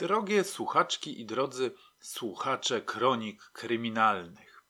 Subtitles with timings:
[0.00, 4.62] Drogie słuchaczki i drodzy słuchacze kronik kryminalnych.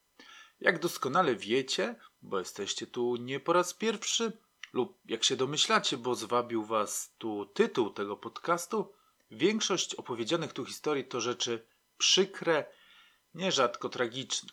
[0.59, 4.37] Jak doskonale wiecie, bo jesteście tu nie po raz pierwszy,
[4.73, 8.93] lub jak się domyślacie, bo zwabił was tu tytuł tego podcastu,
[9.31, 11.65] większość opowiedzianych tu historii to rzeczy
[11.97, 12.65] przykre,
[13.33, 14.49] nierzadko tragiczne.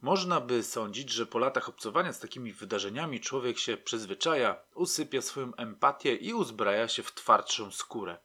[0.00, 5.54] Można by sądzić, że po latach obcowania z takimi wydarzeniami człowiek się przyzwyczaja, usypia swoją
[5.54, 8.18] empatię i uzbraja się w twardszą skórę.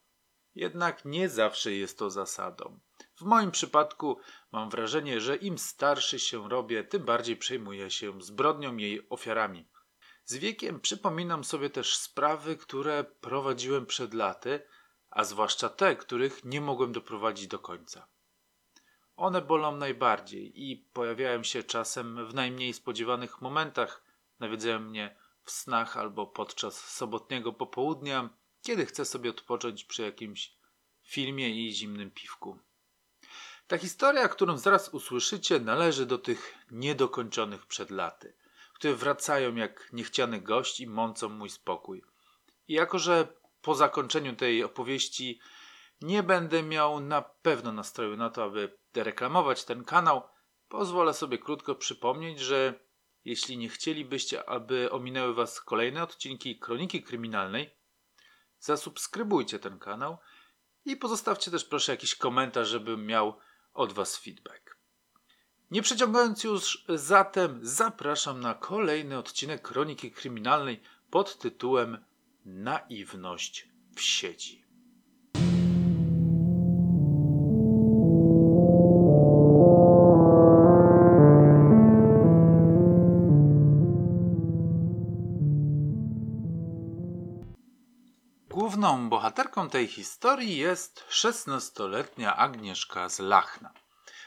[0.57, 2.79] Jednak nie zawsze jest to zasadą.
[3.15, 4.19] W moim przypadku
[4.51, 9.67] mam wrażenie, że im starszy się robię, tym bardziej przejmuję się zbrodnią jej ofiarami.
[10.25, 14.61] Z wiekiem przypominam sobie też sprawy, które prowadziłem przed laty,
[15.09, 18.07] a zwłaszcza te, których nie mogłem doprowadzić do końca.
[19.15, 24.03] One bolą najbardziej i pojawiają się czasem w najmniej spodziewanych momentach,
[24.39, 28.29] nawiedzają mnie w snach albo podczas sobotniego popołudnia,
[28.61, 30.56] kiedy chcę sobie odpocząć przy jakimś
[31.07, 32.59] filmie i zimnym piwku.
[33.67, 38.33] Ta historia, którą zaraz usłyszycie, należy do tych niedokończonych przed laty,
[38.73, 42.03] które wracają jak niechciany gość i mącą mój spokój.
[42.67, 43.27] I jako, że
[43.61, 45.39] po zakończeniu tej opowieści
[46.01, 50.21] nie będę miał na pewno nastroju na to, aby reklamować ten kanał,
[50.69, 52.79] pozwolę sobie krótko przypomnieć, że
[53.25, 57.69] jeśli nie chcielibyście, aby ominęły Was kolejne odcinki Kroniki Kryminalnej,
[58.59, 60.17] zasubskrybujcie ten kanał
[60.91, 63.37] i pozostawcie też proszę jakiś komentarz, żebym miał
[63.73, 64.77] od Was feedback.
[65.71, 72.05] Nie przeciągając już zatem, zapraszam na kolejny odcinek Kroniki Kryminalnej pod tytułem
[72.45, 74.66] Naiwność w sieci.
[88.77, 93.71] Główną bohaterką tej historii jest 16-letnia Agnieszka z Lachna.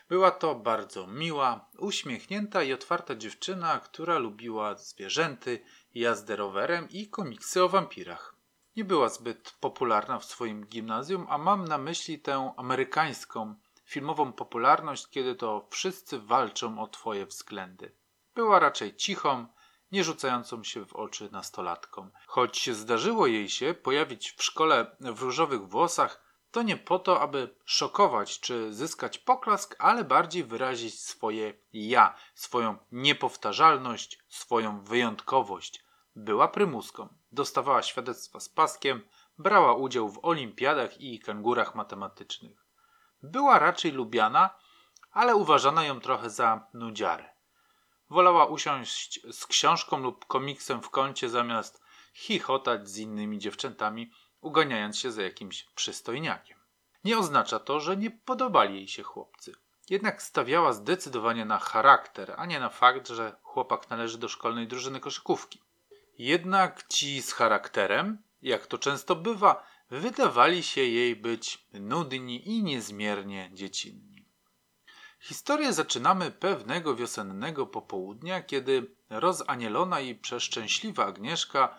[0.09, 7.63] Była to bardzo miła, uśmiechnięta i otwarta dziewczyna, która lubiła zwierzęty, jazdę rowerem i komiksy
[7.63, 8.35] o wampirach.
[8.77, 15.07] Nie była zbyt popularna w swoim gimnazjum, a mam na myśli tę amerykańską filmową popularność,
[15.11, 17.93] kiedy to wszyscy walczą o twoje względy.
[18.35, 19.47] Była raczej cichą,
[19.93, 22.11] nie rzucającą się w oczy nastolatkom.
[22.27, 27.55] Choć zdarzyło jej się pojawić w szkole w różowych włosach, to nie po to, aby
[27.65, 35.85] szokować czy zyskać poklask, ale bardziej wyrazić swoje ja, swoją niepowtarzalność, swoją wyjątkowość.
[36.17, 39.03] Była prymuską, dostawała świadectwa z paskiem,
[39.39, 42.67] brała udział w olimpiadach i kangurach matematycznych.
[43.23, 44.51] Była raczej lubiana,
[45.13, 47.30] ale uważano ją trochę za nudziarę.
[48.11, 51.83] Wolała usiąść z książką lub komiksem w kącie zamiast
[52.15, 54.11] chichotać z innymi dziewczętami,
[54.41, 56.59] uganiając się za jakimś przystojniakiem.
[57.05, 59.53] Nie oznacza to, że nie podobali jej się chłopcy.
[59.91, 65.01] Jednak stawiała zdecydowanie na charakter, a nie na fakt, że chłopak należy do szkolnej drużyny
[65.01, 65.61] koszykówki.
[66.19, 73.51] Jednak ci z charakterem, jak to często bywa, wydawali się jej być nudni i niezmiernie
[73.53, 74.10] dziecinni.
[75.21, 81.79] Historię zaczynamy pewnego wiosennego popołudnia, kiedy rozanielona i przeszczęśliwa Agnieszka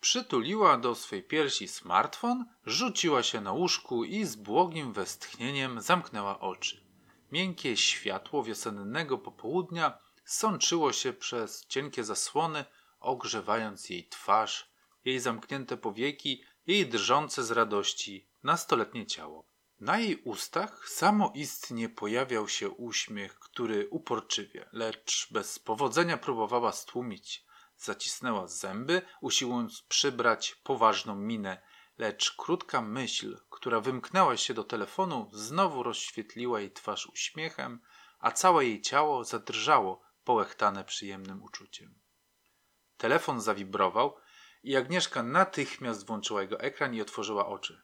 [0.00, 6.84] przytuliła do swej piersi smartfon, rzuciła się na łóżku i z błogim westchnieniem zamknęła oczy.
[7.32, 12.64] Miękkie światło wiosennego popołudnia sączyło się przez cienkie zasłony,
[13.00, 14.70] ogrzewając jej twarz,
[15.04, 19.53] jej zamknięte powieki, jej drżące z radości nastoletnie ciało.
[19.84, 27.44] Na jej ustach samoistnie pojawiał się uśmiech, który uporczywie, lecz bez powodzenia próbowała stłumić.
[27.76, 31.62] Zacisnęła zęby, usiłując przybrać poważną minę,
[31.98, 37.80] lecz krótka myśl, która wymknęła się do telefonu, znowu rozświetliła jej twarz uśmiechem,
[38.18, 41.94] a całe jej ciało zadrżało, połechtane przyjemnym uczuciem.
[42.96, 44.16] Telefon zawibrował
[44.62, 47.82] i Agnieszka natychmiast włączyła jego ekran i otworzyła oczy.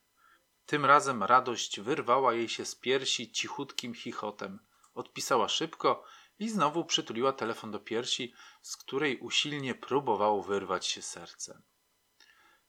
[0.70, 4.58] Tym razem radość wyrwała jej się z piersi cichutkim chichotem.
[4.94, 6.04] Odpisała szybko
[6.38, 11.62] i znowu przytuliła telefon do piersi, z której usilnie próbowało wyrwać się serce.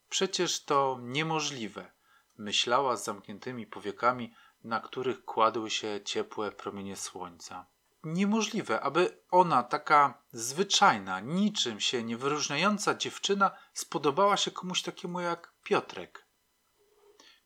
[0.10, 1.92] Przecież to niemożliwe,
[2.38, 4.34] myślała z zamkniętymi powiekami,
[4.64, 7.66] na których kładły się ciepłe promienie słońca.
[8.04, 15.54] Niemożliwe, aby ona, taka zwyczajna, niczym się nie wyróżniająca dziewczyna, spodobała się komuś takiemu jak
[15.64, 16.31] Piotrek.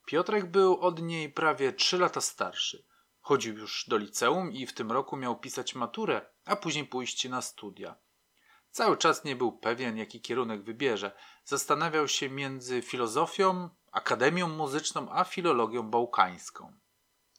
[0.05, 2.85] Piotrek był od niej prawie trzy lata starszy.
[3.19, 7.41] Chodził już do liceum i w tym roku miał pisać maturę, a później pójść na
[7.41, 7.95] studia.
[8.71, 11.11] Cały czas nie był pewien, jaki kierunek wybierze.
[11.43, 16.73] Zastanawiał się między filozofią akademią muzyczną, a filologią bałkańską.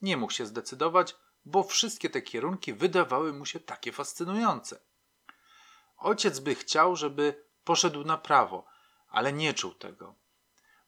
[0.02, 4.80] Nie mógł się zdecydować, bo wszystkie te kierunki wydawały mu się takie fascynujące.
[5.96, 8.66] Ojciec by chciał, żeby poszedł na prawo,
[9.08, 10.14] ale nie czuł tego.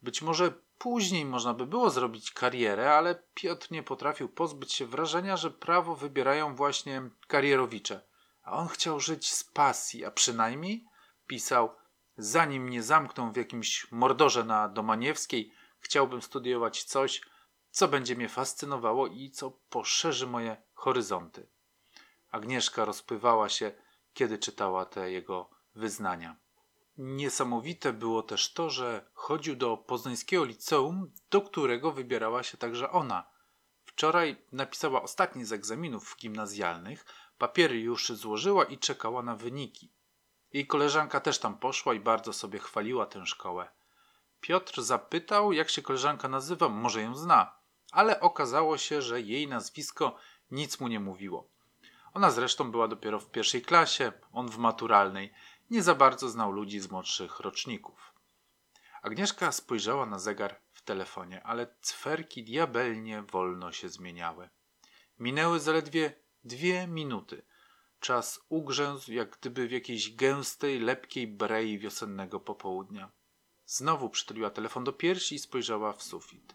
[0.03, 5.37] Być może później można by było zrobić karierę, ale Piotr nie potrafił pozbyć się wrażenia,
[5.37, 8.01] że prawo wybierają właśnie karierowicze.
[8.43, 10.85] A on chciał żyć z pasji, a przynajmniej
[11.27, 11.71] pisał,
[12.19, 17.21] zanim mnie zamkną w jakimś mordorze na Domaniewskiej, chciałbym studiować coś,
[17.71, 21.47] co będzie mnie fascynowało i co poszerzy moje horyzonty.
[22.31, 23.73] Agnieszka rozpływała się,
[24.15, 26.37] kiedy czytała te jego wyznania.
[26.99, 33.27] Niesamowite było też to, że chodził do poznańskiego liceum, do którego wybierała się także ona.
[33.85, 37.07] Wczoraj napisała ostatni z egzaminów gimnazjalnych,
[37.39, 39.93] papiery już złożyła i czekała na wyniki.
[40.53, 43.69] Jej koleżanka też tam poszła i bardzo sobie chwaliła tę szkołę.
[44.41, 47.55] Piotr zapytał, jak się koleżanka nazywa, może ją zna,
[47.93, 50.17] ale okazało się, że jej nazwisko
[50.51, 51.49] nic mu nie mówiło.
[52.15, 55.33] Ona zresztą była dopiero w pierwszej klasie, on w maturalnej.
[55.71, 58.13] Nie za bardzo znał ludzi z młodszych roczników.
[59.03, 64.49] Agnieszka spojrzała na zegar w telefonie, ale cferki diabelnie wolno się zmieniały.
[65.19, 67.43] Minęły zaledwie dwie minuty.
[68.01, 73.11] Czas ugrzęzł jak gdyby w jakiejś gęstej, lepkiej brei wiosennego popołudnia.
[73.67, 76.55] Znowu przytuliła telefon do piersi i spojrzała w sufit.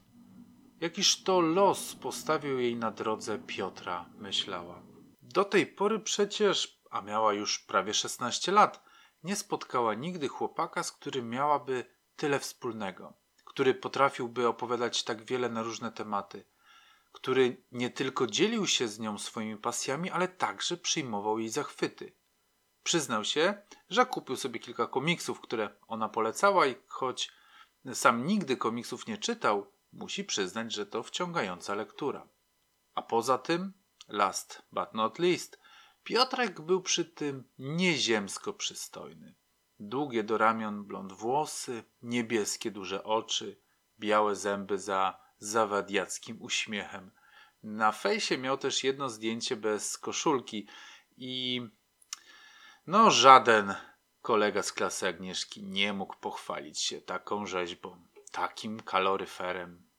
[0.79, 4.81] Jakiż to los postawił jej na drodze Piotra, myślała.
[5.21, 8.83] Do tej pory przecież, a miała już prawie 16 lat,
[9.23, 11.85] nie spotkała nigdy chłopaka, z którym miałaby
[12.15, 13.13] tyle wspólnego,
[13.45, 16.45] który potrafiłby opowiadać tak wiele na różne tematy,
[17.11, 22.13] który nie tylko dzielił się z nią swoimi pasjami, ale także przyjmował jej zachwyty.
[22.83, 27.31] Przyznał się, że kupił sobie kilka komiksów, które ona polecała i choć
[27.93, 32.27] sam nigdy komiksów nie czytał, musi przyznać, że to wciągająca lektura.
[32.95, 33.73] A poza tym,
[34.07, 35.59] last but not least,
[36.03, 39.35] Piotrek był przy tym nieziemsko przystojny.
[39.79, 43.61] Długie do ramion blond włosy, niebieskie duże oczy,
[43.99, 47.11] białe zęby za zawadiackim uśmiechem.
[47.63, 50.67] Na fejsie miał też jedno zdjęcie bez koszulki
[51.17, 51.61] i
[52.87, 53.73] no żaden
[54.21, 59.92] kolega z klasy Agnieszki nie mógł pochwalić się taką rzeźbą, takim kaloryferem.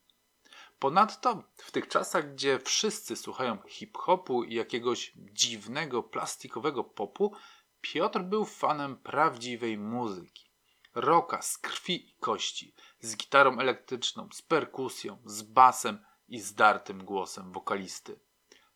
[0.79, 7.35] Ponadto w tych czasach, gdzie wszyscy słuchają hip-hopu i jakiegoś dziwnego plastikowego popu,
[7.81, 10.51] Piotr był fanem prawdziwej muzyki.
[10.95, 17.51] Roka z krwi i kości, z gitarą elektryczną, z perkusją, z basem i zdartym głosem
[17.51, 18.19] wokalisty.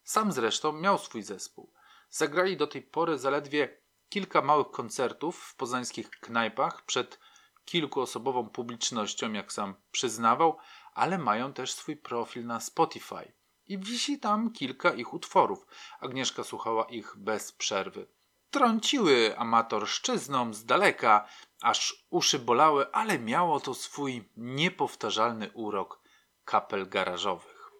[0.03, 1.73] Sam zresztą miał swój zespół.
[2.09, 3.77] Zagrali do tej pory zaledwie
[4.09, 7.19] kilka małych koncertów w poznańskich knajpach przed
[7.65, 10.57] kilkuosobową publicznością, jak sam przyznawał,
[10.99, 13.33] ale mają też swój profil na Spotify.
[13.67, 15.67] I wisi tam kilka ich utworów.
[15.99, 18.07] Agnieszka słuchała ich bez przerwy.
[18.49, 21.27] Trąciły amatorszczyzną z daleka,
[21.61, 26.01] aż uszy bolały, ale miało to swój niepowtarzalny urok
[26.45, 27.71] kapel garażowych.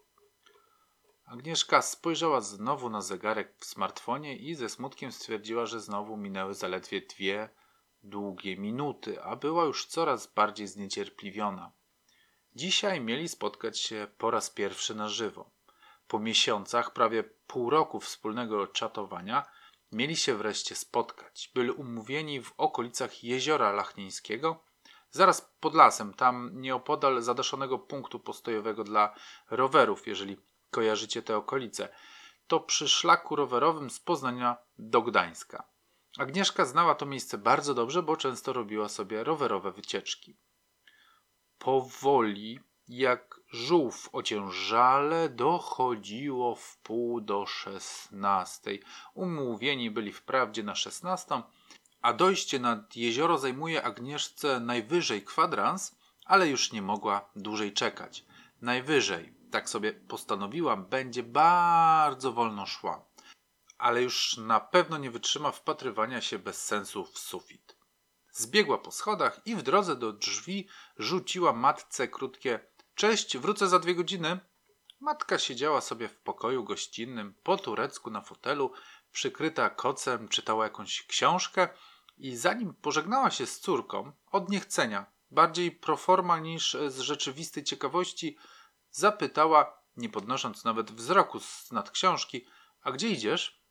[1.26, 7.02] Agnieszka spojrzała znowu na zegarek w smartfonie i ze smutkiem stwierdziła, że znowu minęły zaledwie
[7.02, 7.50] dwie
[8.04, 11.79] długie minuty, a była już coraz bardziej zniecierpliwiona.
[12.56, 15.52] Dzisiaj mieli spotkać się po raz pierwszy na żywo.
[16.08, 19.46] Po miesiącach, prawie pół roku wspólnego czatowania,
[19.92, 21.52] mieli się wreszcie spotkać.
[21.56, 24.64] Byli umówieni w okolicach jeziora Lachnińskiego,
[25.12, 29.16] zaraz pod lasem, tam nieopodal zadaszonego punktu postojowego dla
[29.50, 30.38] rowerów, jeżeli
[30.72, 31.90] kojarzycie te okolice.
[32.48, 35.64] To przy szlaku rowerowym z Poznania do Gdańska.
[36.18, 40.38] Agnieszka znała to miejsce bardzo dobrze, bo często robiła sobie rowerowe wycieczki.
[41.60, 48.84] Powoli, jak żółw ociężale, dochodziło w pół do szesnastej.
[49.14, 51.44] Umówieni byli wprawdzie na szesnastą,
[52.02, 58.26] a dojście nad jezioro zajmuje Agnieszce najwyżej kwadrans, ale już nie mogła dłużej czekać.
[58.62, 63.06] Najwyżej, tak sobie postanowiłam, będzie bardzo wolno szła,
[63.78, 67.79] ale już na pewno nie wytrzyma wpatrywania się bez sensu w sufit.
[68.32, 70.68] Zbiegła po schodach i w drodze do drzwi
[70.98, 72.60] rzuciła matce krótkie
[72.96, 74.40] Cześć, wrócę za dwie godziny.
[75.00, 78.72] Matka siedziała sobie w pokoju gościnnym, po turecku na fotelu,
[79.12, 81.70] przykryta kocem, czytała jakąś książkę
[82.18, 88.38] i zanim pożegnała się z córką, od niechcenia, bardziej proforma niż z rzeczywistej ciekawości,
[88.92, 91.40] zapytała, nie podnosząc nawet wzroku
[91.72, 92.46] nad książki,
[92.82, 93.64] a gdzie idziesz?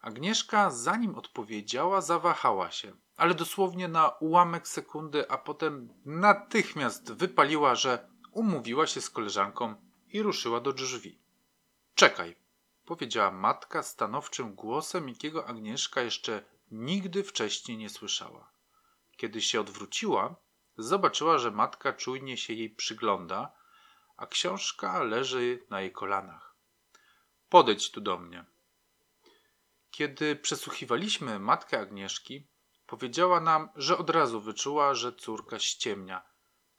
[0.00, 8.08] Agnieszka, zanim odpowiedziała, zawahała się, ale dosłownie na ułamek sekundy, a potem natychmiast wypaliła, że
[8.32, 9.74] umówiła się z koleżanką
[10.08, 11.18] i ruszyła do drzwi.
[11.94, 12.36] Czekaj,
[12.84, 18.50] powiedziała matka stanowczym głosem, jakiego Agnieszka jeszcze nigdy wcześniej nie słyszała.
[19.16, 20.36] Kiedy się odwróciła,
[20.78, 23.52] zobaczyła, że matka czujnie się jej przygląda,
[24.16, 26.54] a książka leży na jej kolanach.
[27.48, 28.44] Podejdź tu do mnie.
[29.90, 32.49] Kiedy przesłuchiwaliśmy matkę Agnieszki,
[32.90, 36.22] powiedziała nam, że od razu wyczuła, że córka ściemnia.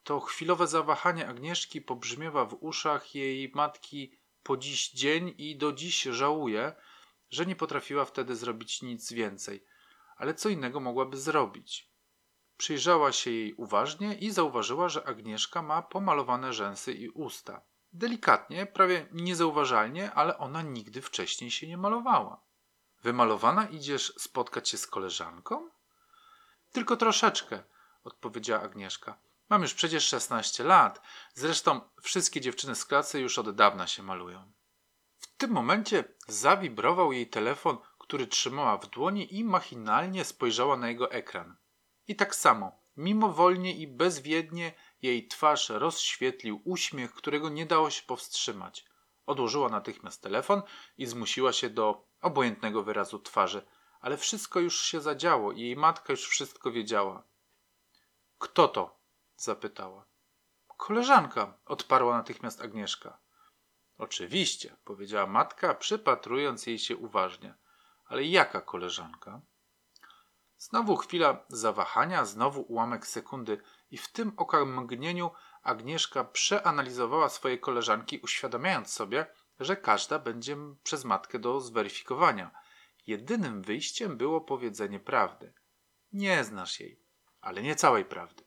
[0.04, 6.02] To chwilowe zawahanie Agnieszki pobrzmiewa w uszach jej matki po dziś dzień i do dziś
[6.02, 6.72] żałuje,
[7.30, 9.64] że nie potrafiła wtedy zrobić nic więcej.
[10.16, 11.90] Ale co innego mogłaby zrobić?
[12.56, 17.62] Przyjrzała się jej uważnie i zauważyła, że Agnieszka ma pomalowane rzęsy i usta.
[17.92, 22.40] Delikatnie, prawie niezauważalnie, ale ona nigdy wcześniej się nie malowała.
[23.02, 25.70] Wymalowana idziesz spotkać się z koleżanką?
[26.72, 27.62] Tylko troszeczkę,
[28.04, 29.18] odpowiedziała Agnieszka.
[29.48, 31.02] Mam już przecież 16 lat.
[31.34, 34.52] Zresztą wszystkie dziewczyny z klasy już od dawna się malują.
[35.18, 41.10] W tym momencie zawibrował jej telefon, który trzymała w dłoni i machinalnie spojrzała na jego
[41.10, 41.56] ekran.
[42.08, 48.84] I tak samo, mimowolnie i bezwiednie jej twarz rozświetlił uśmiech, którego nie dało się powstrzymać.
[49.26, 50.62] Odłożyła natychmiast telefon
[50.98, 53.66] i zmusiła się do obojętnego wyrazu twarzy,
[54.02, 57.22] ale wszystko już się zadziało i jej matka już wszystko wiedziała.
[58.38, 59.02] Kto to?
[59.36, 60.04] zapytała.
[60.76, 63.18] Koleżanka, odparła natychmiast Agnieszka.
[63.98, 67.54] Oczywiście, powiedziała matka, przypatrując jej się uważnie.
[68.04, 69.40] Ale jaka koleżanka?
[70.58, 75.30] Znowu chwila zawahania, znowu ułamek sekundy i w tym okamgnieniu
[75.62, 79.26] Agnieszka przeanalizowała swoje koleżanki, uświadamiając sobie,
[79.60, 82.50] że każda będzie przez matkę do zweryfikowania.
[83.06, 85.52] Jedynym wyjściem było powiedzenie prawdy.
[86.12, 87.00] Nie znasz jej,
[87.40, 88.44] ale nie całej prawdy.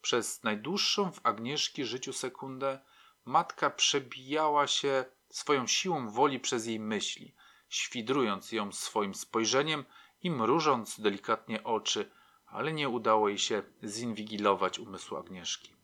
[0.00, 2.80] Przez najdłuższą w Agnieszki życiu sekundę
[3.24, 7.34] matka przebijała się swoją siłą woli przez jej myśli,
[7.68, 9.84] świdrując ją swoim spojrzeniem
[10.22, 12.10] i mrużąc delikatnie oczy,
[12.46, 15.76] ale nie udało jej się zinwigilować umysłu Agnieszki.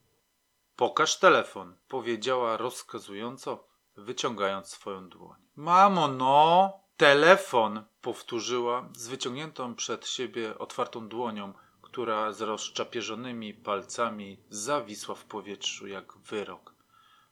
[0.77, 5.41] Pokaż telefon, powiedziała rozkazująco, wyciągając swoją dłoń.
[5.57, 6.86] Mamo, no!
[6.97, 7.85] Telefon!
[8.01, 16.19] powtórzyła z wyciągniętą przed siebie otwartą dłonią, która z rozczapieżonymi palcami zawisła w powietrzu jak
[16.19, 16.75] wyrok.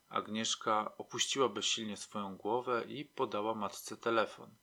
[0.08, 4.54] Agnieszka opuściła bezsilnie swoją głowę i podała matce telefon.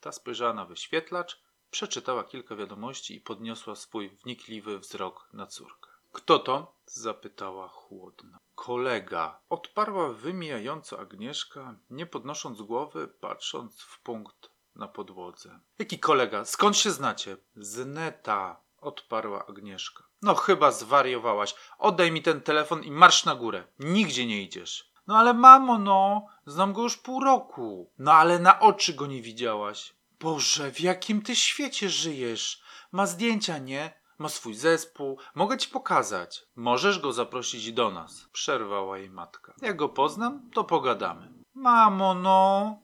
[0.00, 5.83] Ta spojrzała na wyświetlacz, przeczytała kilka wiadomości i podniosła swój wnikliwy wzrok na córkę.
[6.14, 6.74] Kto to?
[6.86, 8.38] zapytała chłodno.
[8.54, 15.60] Kolega, odparła wymijająco Agnieszka, nie podnosząc głowy, patrząc w punkt na podłodze.
[15.78, 16.44] Jaki kolega?
[16.44, 17.36] Skąd się znacie?
[17.56, 20.04] Z neta, odparła Agnieszka.
[20.22, 21.54] No chyba zwariowałaś.
[21.78, 23.64] Oddaj mi ten telefon i marsz na górę.
[23.78, 24.92] Nigdzie nie idziesz.
[25.06, 27.90] No ale mamo, no, znam go już pół roku.
[27.98, 29.94] No ale na oczy go nie widziałaś.
[30.20, 32.62] Boże, w jakim ty świecie żyjesz?
[32.92, 34.03] Ma zdjęcia, nie?
[34.24, 35.18] Ma swój zespół.
[35.34, 36.46] Mogę ci pokazać.
[36.56, 38.28] Możesz go zaprosić do nas.
[38.32, 39.54] Przerwała jej matka.
[39.62, 41.32] Jak go poznam, to pogadamy.
[41.54, 42.78] Mamo, no.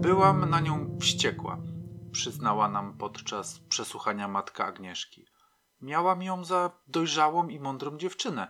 [0.00, 1.58] Byłam na nią wściekła,
[2.12, 5.26] przyznała nam podczas przesłuchania matka Agnieszki.
[5.80, 8.48] Miałam ją za dojrzałą i mądrą dziewczynę.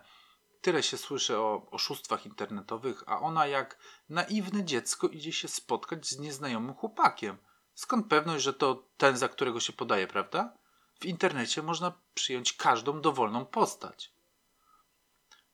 [0.60, 6.18] Tyle się słyszy o oszustwach internetowych, a ona jak naiwne dziecko idzie się spotkać z
[6.18, 7.36] nieznajomym chłopakiem.
[7.74, 10.52] Skąd pewność, że to ten, za którego się podaje, prawda?
[11.00, 14.12] W internecie można przyjąć każdą dowolną postać.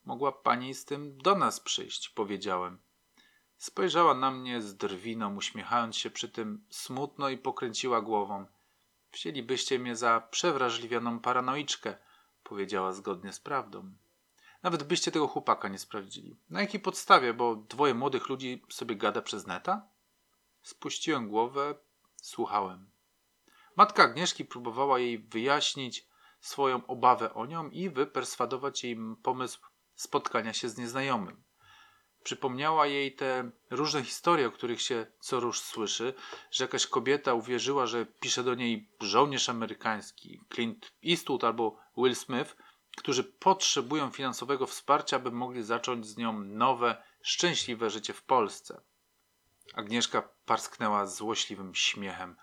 [0.04, 2.78] Mogła pani z tym do nas przyjść, powiedziałem.
[3.58, 8.46] Spojrzała na mnie z drwiną, uśmiechając się przy tym smutno i pokręciła głową.
[9.12, 11.96] Wzięlibyście mnie za przewrażliwioną paranoiczkę,
[12.42, 13.92] powiedziała zgodnie z prawdą.
[14.66, 16.36] Nawet byście tego chłopaka nie sprawdzili.
[16.50, 19.88] Na jakiej podstawie, bo dwoje młodych ludzi sobie gada przez neta?
[20.62, 21.74] Spuściłem głowę,
[22.16, 22.90] słuchałem.
[23.76, 26.06] Matka Agnieszki próbowała jej wyjaśnić
[26.40, 29.60] swoją obawę o nią i wyperswadować jej pomysł
[29.94, 31.44] spotkania się z nieznajomym.
[32.22, 36.14] Przypomniała jej te różne historie, o których się co róż słyszy,
[36.50, 42.56] że jakaś kobieta uwierzyła, że pisze do niej żołnierz amerykański, Clint Eastwood albo Will Smith,
[42.96, 48.80] którzy potrzebują finansowego wsparcia, by mogli zacząć z nią nowe, szczęśliwe życie w Polsce.
[49.74, 52.36] Agnieszka parsknęła złośliwym śmiechem.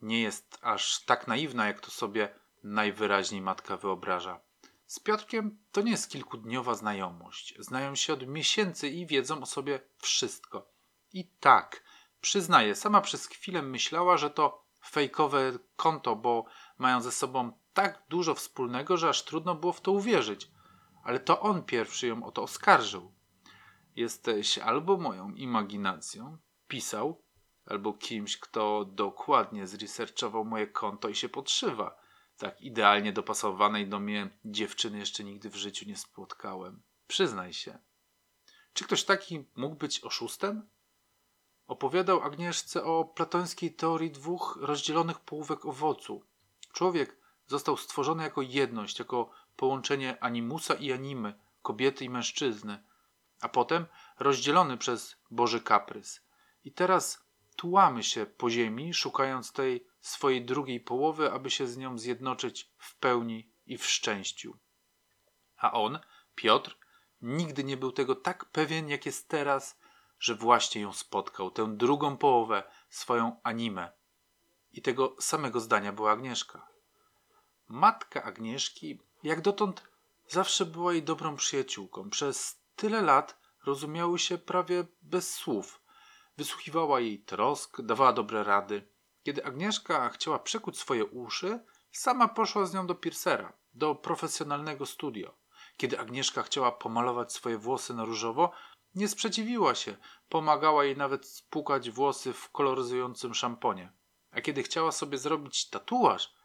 [0.00, 4.40] Nie jest aż tak naiwna, jak to sobie najwyraźniej matka wyobraża.
[4.86, 7.54] Z Piotrkiem to nie jest kilkudniowa znajomość.
[7.58, 10.72] Znają się od miesięcy i wiedzą o sobie wszystko.
[11.12, 11.82] I tak,
[12.20, 16.44] przyznaję, sama przez chwilę myślała, że to fejkowe konto, bo
[16.78, 20.50] mają ze sobą tak dużo wspólnego, że aż trudno było w to uwierzyć.
[21.04, 23.12] Ale to on pierwszy ją o to oskarżył.
[23.96, 26.38] Jesteś albo moją imaginacją,
[26.68, 27.22] pisał,
[27.66, 32.02] albo kimś, kto dokładnie zresearchował moje konto i się podszywa.
[32.38, 36.82] Tak idealnie dopasowanej do mnie dziewczyny jeszcze nigdy w życiu nie spotkałem.
[37.06, 37.78] Przyznaj się.
[38.72, 40.68] Czy ktoś taki mógł być oszustem?
[41.66, 46.24] Opowiadał Agnieszce o platońskiej teorii dwóch rozdzielonych połówek owocu.
[46.72, 52.84] Człowiek został stworzony jako jedność, jako połączenie animusa i animy, kobiety i mężczyzny,
[53.40, 53.86] a potem
[54.18, 56.20] rozdzielony przez Boży kaprys.
[56.64, 57.24] I teraz
[57.56, 62.96] tułamy się po ziemi, szukając tej swojej drugiej połowy, aby się z nią zjednoczyć w
[62.96, 64.58] pełni i w szczęściu.
[65.56, 65.98] A on,
[66.34, 66.78] Piotr,
[67.20, 69.80] nigdy nie był tego tak pewien, jak jest teraz,
[70.18, 73.92] że właśnie ją spotkał, tę drugą połowę, swoją animę.
[74.72, 76.71] I tego samego zdania była Agnieszka.
[77.72, 79.82] Matka Agnieszki, jak dotąd,
[80.28, 82.10] zawsze była jej dobrą przyjaciółką.
[82.10, 85.80] Przez tyle lat rozumiały się prawie bez słów.
[86.38, 88.88] Wysłuchiwała jej trosk, dawała dobre rady.
[89.22, 91.60] Kiedy Agnieszka chciała przekuć swoje uszy,
[91.92, 95.34] sama poszła z nią do Piercera, do profesjonalnego studio.
[95.76, 98.52] Kiedy Agnieszka chciała pomalować swoje włosy na różowo,
[98.94, 99.96] nie sprzeciwiła się,
[100.28, 103.92] pomagała jej nawet spłukać włosy w koloryzującym szamponie.
[104.30, 106.41] A kiedy chciała sobie zrobić tatuaż,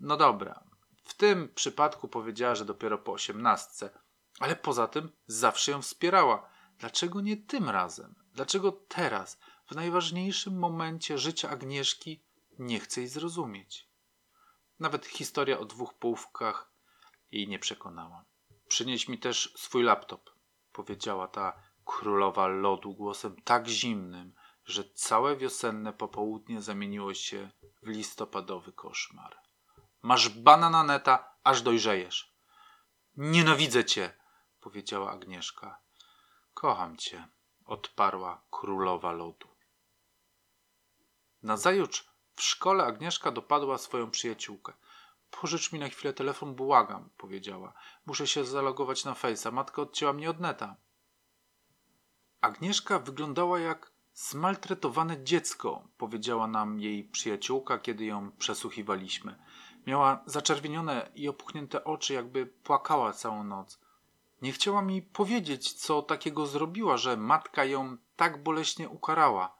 [0.00, 0.64] no dobra,
[1.04, 3.90] w tym przypadku powiedziała, że dopiero po osiemnastce,
[4.40, 6.48] ale poza tym zawsze ją wspierała.
[6.78, 8.14] Dlaczego nie tym razem?
[8.34, 12.20] Dlaczego teraz, w najważniejszym momencie życia Agnieszki,
[12.58, 13.88] nie chce jej zrozumieć?
[14.80, 16.72] Nawet historia o dwóch połówkach
[17.32, 18.24] jej nie przekonała.
[18.68, 20.30] Przynieś mi też swój laptop,
[20.72, 27.50] powiedziała ta królowa lodu głosem tak zimnym, że całe wiosenne popołudnie zamieniło się
[27.82, 29.41] w listopadowy koszmar.
[30.02, 32.32] Masz banana neta, aż dojrzejesz.
[33.16, 34.14] Nienawidzę cię,
[34.60, 35.78] powiedziała Agnieszka.
[36.54, 37.28] Kocham cię,
[37.64, 39.48] odparła królowa lodu.
[41.42, 44.72] Nazajutrz w szkole Agnieszka dopadła swoją przyjaciółkę.
[45.30, 47.72] Pożycz mi na chwilę telefon, błagam, powiedziała.
[48.06, 49.50] Muszę się zalogować na fejsa.
[49.50, 50.76] Matka odcięła mnie od neta.
[52.40, 59.38] Agnieszka wyglądała jak zmaltretowane dziecko, powiedziała nam jej przyjaciółka, kiedy ją przesłuchiwaliśmy.
[59.86, 63.80] Miała zaczerwienione i opuchnięte oczy, jakby płakała całą noc.
[64.42, 69.58] Nie chciała mi powiedzieć, co takiego zrobiła, że matka ją tak boleśnie ukarała,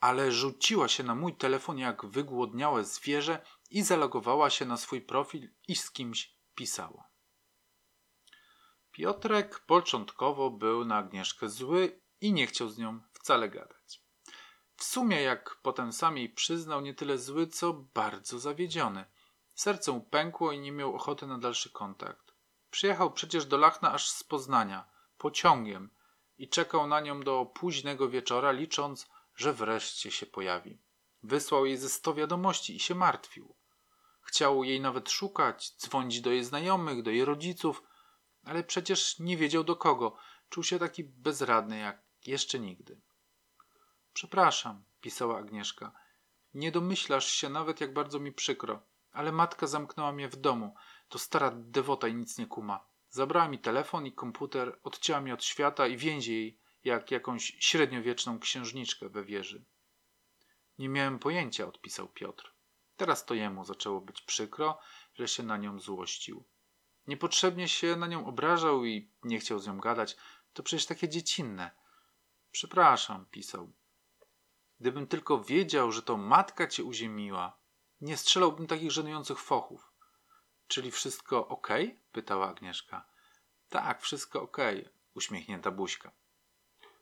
[0.00, 5.50] ale rzuciła się na mój telefon jak wygłodniałe zwierzę i zalogowała się na swój profil
[5.68, 7.08] i z kimś pisała.
[8.92, 14.00] Piotrek początkowo był na Agnieszkę zły i nie chciał z nią wcale gadać.
[14.76, 19.04] W sumie, jak potem sam jej przyznał, nie tyle zły, co bardzo zawiedziony.
[19.56, 22.32] Serce mu pękło i nie miał ochoty na dalszy kontakt.
[22.70, 24.84] Przyjechał przecież do Lachna aż z Poznania,
[25.18, 25.90] pociągiem
[26.38, 30.78] i czekał na nią do późnego wieczora, licząc, że wreszcie się pojawi.
[31.22, 33.54] Wysłał jej ze sto wiadomości i się martwił.
[34.22, 37.82] Chciał jej nawet szukać, dzwonić do jej znajomych, do jej rodziców,
[38.44, 40.16] ale przecież nie wiedział do kogo.
[40.48, 43.00] Czuł się taki bezradny jak jeszcze nigdy.
[44.12, 45.92] Przepraszam, pisała Agnieszka.
[46.54, 48.82] Nie domyślasz się nawet, jak bardzo mi przykro,
[49.16, 50.74] ale matka zamknęła mnie w domu.
[51.08, 52.86] To stara dewota i nic nie kuma.
[53.08, 58.38] Zabrała mi telefon i komputer, odcięła mnie od świata i więzi jej jak jakąś średniowieczną
[58.38, 59.64] księżniczkę we wieży.
[60.78, 62.54] Nie miałem pojęcia, odpisał Piotr.
[62.96, 64.78] Teraz to jemu zaczęło być przykro,
[65.14, 66.44] że się na nią złościł.
[67.06, 70.16] Niepotrzebnie się na nią obrażał i nie chciał z nią gadać.
[70.52, 71.70] To przecież takie dziecinne.
[72.50, 73.72] Przepraszam, pisał.
[74.80, 77.58] Gdybym tylko wiedział, że to matka cię uziemiła,
[78.00, 79.92] nie strzelałbym takich żenujących fochów.
[80.68, 81.68] Czyli wszystko ok?
[82.12, 83.06] pytała Agnieszka.
[83.68, 84.56] Tak, wszystko ok,
[85.14, 86.12] uśmiechnięta buźka.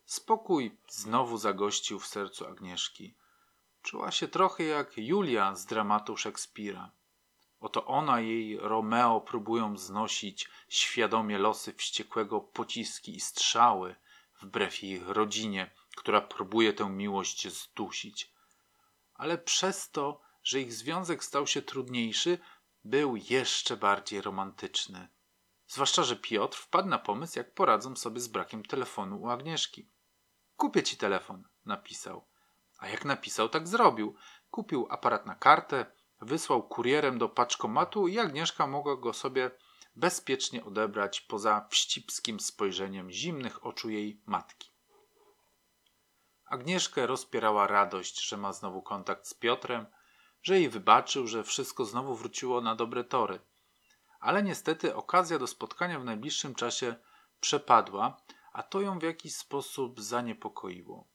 [0.04, 3.14] Spokój znowu zagościł w sercu Agnieszki.
[3.82, 6.90] Czuła się trochę jak Julia z dramatu Szekspira.
[7.60, 13.96] Oto ona jej Romeo próbują znosić świadomie losy wściekłego pociski i strzały,
[14.40, 18.32] wbrew jej rodzinie, która próbuje tę miłość zdusić.
[19.14, 22.38] Ale przez to, że ich związek stał się trudniejszy,
[22.84, 25.08] był jeszcze bardziej romantyczny.
[25.66, 29.88] Zwłaszcza, że Piotr wpadł na pomysł, jak poradzą sobie z brakiem telefonu u Agnieszki.
[30.56, 32.28] Kupię ci telefon, napisał.
[32.78, 34.16] A jak napisał, tak zrobił.
[34.50, 35.86] Kupił aparat na kartę,
[36.20, 39.50] wysłał kurierem do paczkomatu i Agnieszka mogła go sobie
[39.96, 44.70] bezpiecznie odebrać poza wścibskim spojrzeniem zimnych oczu jej matki.
[46.44, 49.86] Agnieszkę rozpierała radość, że ma znowu kontakt z Piotrem,
[50.44, 53.40] że jej wybaczył, że wszystko znowu wróciło na dobre tory.
[54.20, 56.94] Ale niestety okazja do spotkania w najbliższym czasie
[57.40, 58.16] przepadła,
[58.52, 61.08] a to ją w jakiś sposób zaniepokoiło.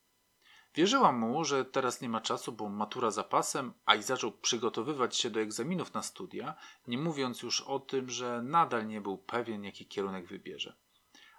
[0.75, 5.17] Wierzyła mu, że teraz nie ma czasu, bo matura za pasem, a i zaczął przygotowywać
[5.17, 6.55] się do egzaminów na studia,
[6.87, 10.75] nie mówiąc już o tym, że nadal nie był pewien, jaki kierunek wybierze.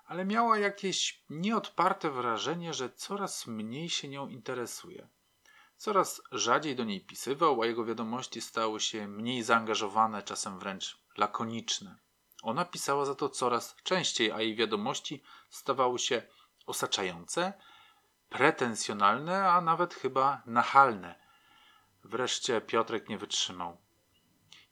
[0.05, 5.09] Ale miała jakieś nieodparte wrażenie, że coraz mniej się nią interesuje.
[5.81, 11.97] Coraz rzadziej do niej pisywał, a jego wiadomości stały się mniej zaangażowane, czasem wręcz lakoniczne.
[12.43, 16.23] Ona pisała za to coraz częściej, a jej wiadomości stawały się
[16.67, 17.53] osaczające,
[18.29, 21.15] pretensjonalne, a nawet chyba nachalne.
[22.05, 23.77] Wreszcie Piotrek nie wytrzymał.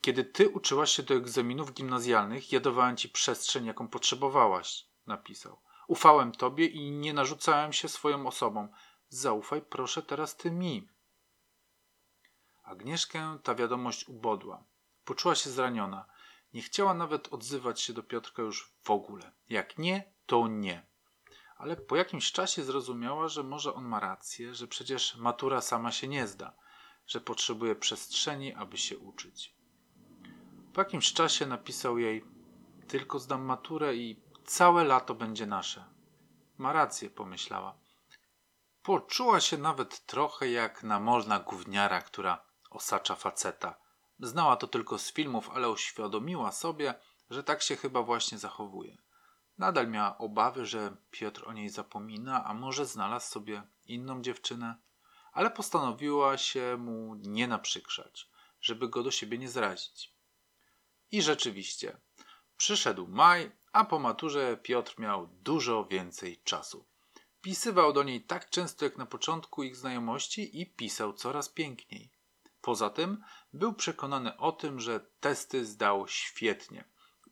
[0.00, 5.60] Kiedy ty uczyłaś się do egzaminów gimnazjalnych, ja dawałem ci przestrzeń, jaką potrzebowałaś, napisał.
[5.86, 8.68] Ufałem tobie i nie narzucałem się swoją osobą.
[9.08, 10.97] Zaufaj proszę teraz ty mi.
[12.68, 14.64] Agnieszkę ta wiadomość ubodła.
[15.04, 16.04] Poczuła się zraniona.
[16.54, 19.32] Nie chciała nawet odzywać się do Piotrka już w ogóle.
[19.48, 20.86] Jak nie, to nie.
[21.56, 26.08] Ale po jakimś czasie zrozumiała, że może on ma rację, że przecież matura sama się
[26.08, 26.56] nie zda,
[27.06, 29.54] że potrzebuje przestrzeni, aby się uczyć.
[30.72, 32.24] Po jakimś czasie napisał jej:
[32.88, 35.84] Tylko zdam maturę i całe lato będzie nasze.
[36.58, 37.78] Ma rację, pomyślała.
[38.82, 43.74] Poczuła się nawet trochę jak namolna gówniara, która osacza faceta.
[44.20, 46.94] Znała to tylko z filmów, ale uświadomiła sobie,
[47.30, 48.98] że tak się chyba właśnie zachowuje.
[49.58, 54.76] Nadal miała obawy, że Piotr o niej zapomina, a może znalazł sobie inną dziewczynę,
[55.32, 60.14] ale postanowiła się mu nie naprzykrzać, żeby go do siebie nie zrazić.
[61.10, 62.00] I rzeczywiście,
[62.56, 66.86] przyszedł maj, a po maturze Piotr miał dużo więcej czasu.
[67.40, 72.17] Pisywał do niej tak często jak na początku ich znajomości i pisał coraz piękniej.
[72.60, 76.84] Poza tym był przekonany o tym, że testy zdał świetnie.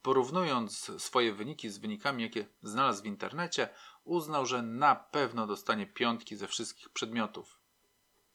[0.03, 3.69] Porównując swoje wyniki z wynikami, jakie znalazł w internecie,
[4.05, 7.61] uznał, że na pewno dostanie piątki ze wszystkich przedmiotów.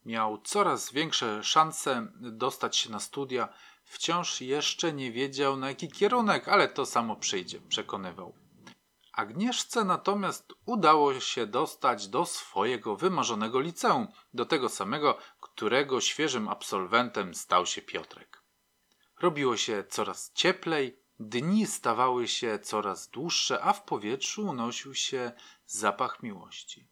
[0.06, 3.50] Miał coraz większe szanse dostać się na studia,
[3.84, 8.41] wciąż jeszcze nie wiedział na jaki kierunek, ale to samo przyjdzie, przekonywał.
[9.14, 17.36] Agnieszce natomiast udało się dostać do swojego wymarzonego liceum, do tego samego, którego świeżym absolwentem
[17.36, 18.42] stał się Piotrek.
[19.22, 25.32] Robiło się coraz cieplej, dni stawały się coraz dłuższe, a w powietrzu unosił się
[25.66, 26.88] zapach miłości.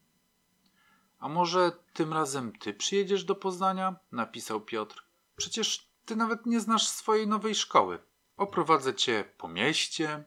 [1.20, 3.96] A może tym razem ty przyjedziesz do Poznania?
[4.12, 5.04] napisał Piotr.
[5.36, 8.00] Przecież ty nawet nie znasz swojej nowej szkoły.
[8.38, 10.24] Oprowadzę cię po mieście,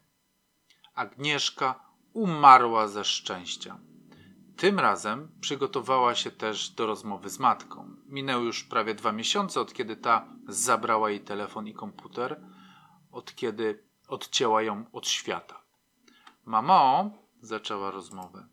[0.94, 1.81] Agnieszka
[2.12, 3.78] umarła ze szczęścia.
[4.57, 7.96] Tym razem przygotowała się też do rozmowy z matką.
[8.07, 12.40] Minęły już prawie dwa miesiące, od kiedy ta zabrała jej telefon i komputer,
[13.12, 15.62] od kiedy odcięła ją od świata.
[16.44, 18.46] Mamo, zaczęła rozmowę.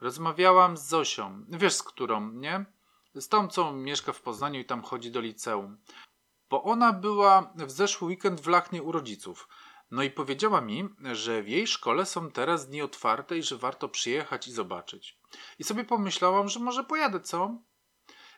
[0.00, 1.44] Rozmawiałam z Zosią.
[1.48, 2.64] Wiesz z którą, nie?
[3.14, 5.78] Z tą, co mieszka w Poznaniu i tam chodzi do liceum.
[6.50, 9.48] Bo ona była w zeszły weekend w Lachnie u rodziców.
[9.92, 13.88] No i powiedziała mi, że w jej szkole są teraz dni otwarte i że warto
[13.88, 15.18] przyjechać i zobaczyć.
[15.58, 17.58] I sobie pomyślałam, że może pojadę, co?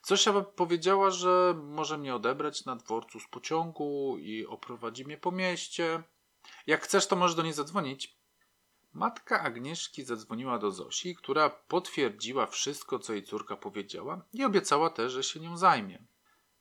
[0.03, 6.03] Zosia powiedziała, że może mnie odebrać na dworcu z pociągu i oprowadzi mnie po mieście.
[6.67, 8.17] Jak chcesz, to możesz do niej zadzwonić.
[8.93, 15.13] Matka Agnieszki zadzwoniła do Zosi, która potwierdziła wszystko, co jej córka powiedziała i obiecała też,
[15.13, 16.05] że się nią zajmie.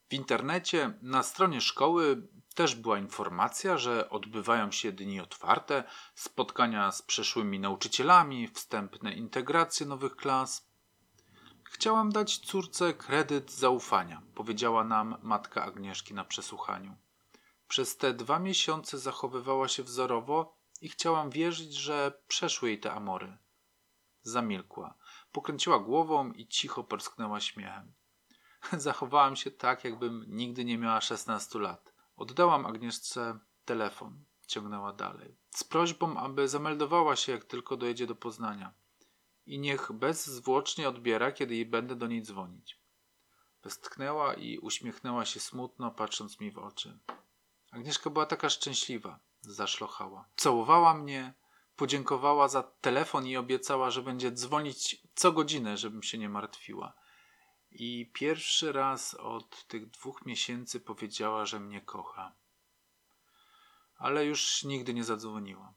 [0.08, 7.02] W internecie na stronie szkoły też była informacja, że odbywają się dni otwarte, spotkania z
[7.02, 10.68] przeszłymi nauczycielami, wstępne integracje nowych klas.
[11.64, 16.96] Chciałam dać córce kredyt zaufania, powiedziała nam matka Agnieszki na przesłuchaniu.
[17.68, 23.36] Przez te dwa miesiące zachowywała się wzorowo i chciałam wierzyć, że przeszły jej te amory.
[24.22, 24.94] Zamilkła,
[25.32, 27.92] pokręciła głową i cicho porsknęła śmiechem.
[28.72, 31.93] Zachowałam się tak, jakbym nigdy nie miała szesnastu lat.
[32.16, 34.24] Oddałam Agnieszce telefon.
[34.46, 35.36] Ciągnęła dalej.
[35.50, 38.72] Z prośbą, aby zameldowała się, jak tylko dojedzie do Poznania.
[39.46, 42.78] I niech bezzwłocznie odbiera, kiedy jej będę do niej dzwonić.
[43.62, 46.98] Westchnęła i uśmiechnęła się smutno, patrząc mi w oczy.
[47.70, 49.18] Agnieszka była taka szczęśliwa.
[49.40, 50.28] Zaszlochała.
[50.36, 51.34] Całowała mnie,
[51.76, 56.92] podziękowała za telefon i obiecała, że będzie dzwonić co godzinę, żebym się nie martwiła.
[57.74, 62.32] I pierwszy raz od tych dwóch miesięcy powiedziała, że mnie kocha.
[63.96, 65.74] Ale już nigdy nie zadzwoniła.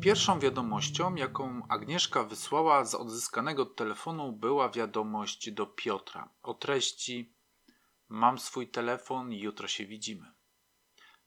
[0.00, 7.32] Pierwszą wiadomością, jaką Agnieszka wysłała z odzyskanego telefonu, była wiadomość do Piotra o treści:
[8.08, 10.32] Mam swój telefon, jutro się widzimy.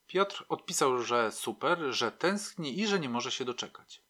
[0.08, 4.02] Piotr odpisał, że super, że tęskni i że nie może się doczekać.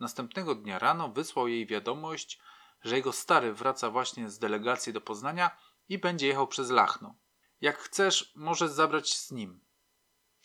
[0.00, 2.40] Następnego dnia rano wysłał jej wiadomość,
[2.84, 5.50] że jego stary wraca właśnie z delegacji do Poznania
[5.88, 7.14] i będzie jechał przez Lachno.
[7.60, 9.60] Jak chcesz, możesz zabrać z nim.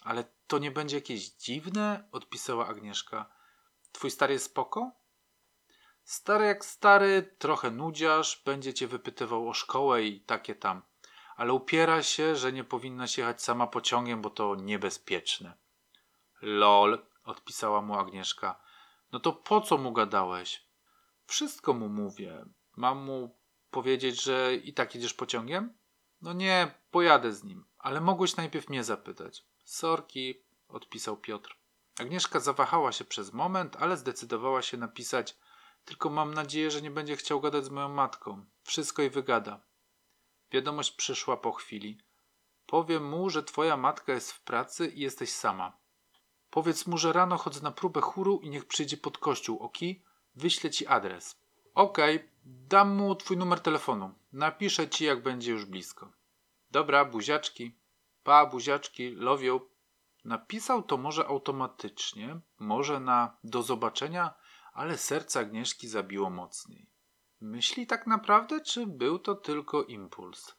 [0.03, 2.09] Ale to nie będzie jakieś dziwne?
[2.11, 3.31] odpisała Agnieszka.
[3.91, 4.91] Twój stary jest spoko?
[6.03, 10.81] Stary jak stary, trochę nudziarz, będzie cię wypytywał o szkołę i takie tam.
[11.35, 15.57] Ale upiera się, że nie powinnaś jechać sama pociągiem, bo to niebezpieczne.
[16.41, 18.61] Lol, odpisała mu Agnieszka.
[19.11, 20.67] No to po co mu gadałeś?
[21.25, 22.45] Wszystko mu mówię.
[22.75, 23.35] Mam mu
[23.71, 25.73] powiedzieć, że i tak jedziesz pociągiem?
[26.21, 29.45] No nie, pojadę z nim, ale mogłeś najpierw mnie zapytać.
[29.63, 31.55] Sorki, odpisał Piotr.
[31.99, 35.35] Agnieszka zawahała się przez moment, ale zdecydowała się napisać
[35.85, 38.45] tylko mam nadzieję, że nie będzie chciał gadać z moją matką.
[38.63, 39.61] Wszystko jej wygada.
[40.51, 41.97] Wiadomość przyszła po chwili.
[42.65, 45.77] Powiem mu, że twoja matka jest w pracy i jesteś sama.
[46.51, 50.03] Powiedz mu, że rano chodzę na próbę chóru i niech przyjdzie pod kościół, oki?
[50.35, 51.35] Wyślę ci adres.
[51.75, 54.13] Okej, okay, dam mu twój numer telefonu.
[54.33, 56.11] Napiszę ci, jak będzie już blisko.
[56.71, 57.75] Dobra, buziaczki.
[58.23, 59.69] Pa, buziaczki, love you.
[60.25, 64.33] Napisał to może automatycznie, może na do zobaczenia,
[64.73, 66.89] ale serce Agnieszki zabiło mocniej.
[67.41, 70.55] Myśli tak naprawdę, czy był to tylko impuls?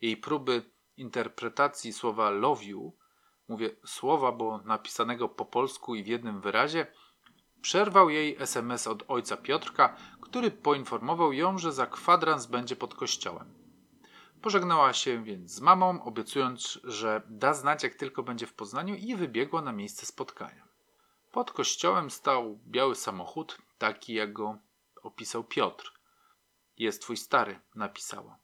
[0.00, 2.96] Jej próby interpretacji słowa love you,
[3.50, 6.86] mówię słowa, bo napisanego po polsku i w jednym wyrazie,
[7.62, 13.54] przerwał jej SMS od ojca Piotrka, który poinformował ją, że za kwadrans będzie pod kościołem.
[14.42, 19.16] Pożegnała się więc z mamą, obiecując, że da znać, jak tylko będzie w Poznaniu, i
[19.16, 20.68] wybiegła na miejsce spotkania.
[21.32, 24.58] Pod kościołem stał biały samochód, taki jak go
[25.02, 25.92] opisał Piotr.
[26.78, 28.38] Jest twój stary, napisała.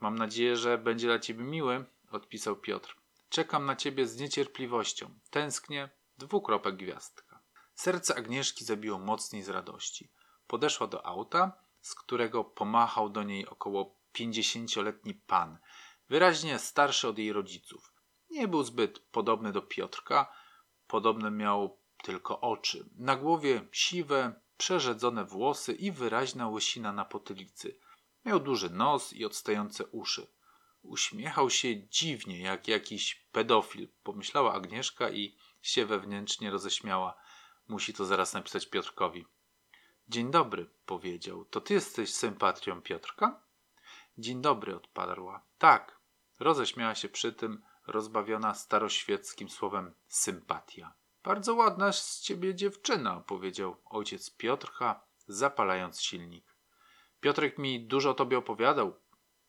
[0.00, 2.99] Mam nadzieję, że będzie dla ciebie miły, odpisał Piotr.
[3.30, 5.18] Czekam na ciebie z niecierpliwością.
[5.30, 5.88] Tęsknię.
[6.18, 7.42] Dwukropek gwiazdka.
[7.74, 10.12] Serce Agnieszki zabiło mocniej z radości.
[10.46, 15.58] Podeszła do auta, z którego pomachał do niej około pięćdziesięcioletni pan,
[16.08, 17.92] wyraźnie starszy od jej rodziców.
[18.30, 20.32] Nie był zbyt podobny do Piotrka,
[20.86, 22.90] podobne miał tylko oczy.
[22.96, 27.78] Na głowie siwe, przerzedzone włosy i wyraźna łysina na potylicy.
[28.24, 30.26] Miał duży nos i odstające uszy.
[30.82, 37.16] Uśmiechał się dziwnie, jak jakiś pedofil, pomyślała Agnieszka i się wewnętrznie roześmiała.
[37.68, 39.26] Musi to zaraz napisać Piotrkowi.
[40.08, 41.44] Dzień dobry, powiedział.
[41.44, 43.42] To ty jesteś sympatrią Piotrka?
[44.18, 45.42] Dzień dobry, odparła.
[45.58, 46.00] Tak.
[46.38, 50.92] Roześmiała się przy tym, rozbawiona staroświeckim słowem sympatia.
[51.22, 56.56] Bardzo ładna z ciebie dziewczyna, powiedział ojciec Piotrka, zapalając silnik.
[57.20, 58.94] Piotrek mi dużo o tobie opowiadał.